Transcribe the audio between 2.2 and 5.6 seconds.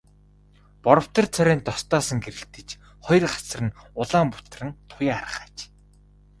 гэрэлтэж, хоёр хацар нь улаа бутран туяарах аж.